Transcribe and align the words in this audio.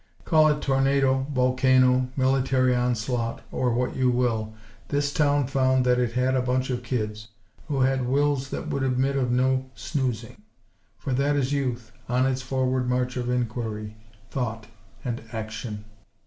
Call 0.25 0.47
it 0.47 0.63
tornado, 0.63 1.27
volcano, 1.31 2.09
military 2.17 2.75
onslaught, 2.75 3.43
or 3.51 3.71
what 3.71 3.95
you 3.95 4.09
will, 4.09 4.55
this 4.87 5.13
town 5.13 5.45
found 5.45 5.85
that 5.85 5.99
it 5.99 6.13
had 6.13 6.33
a 6.33 6.41
bunch 6.41 6.71
of 6.71 6.81
kids 6.81 7.27
who 7.67 7.81
had 7.81 8.07
wills 8.07 8.49
that 8.49 8.67
would 8.69 8.81
admit 8.81 9.15
of 9.15 9.29
no 9.29 9.69
snoozing; 9.75 10.41
for 10.97 11.13
that 11.13 11.35
is 11.35 11.53
Youth, 11.53 11.91
on 12.09 12.25
its 12.25 12.41
forward 12.41 12.89
march 12.89 13.15
of 13.15 13.29
inquiry, 13.29 13.95
thought 14.31 14.65
and 15.05 15.21
action. 15.33 15.85